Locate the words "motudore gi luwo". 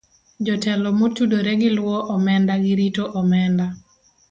0.99-1.97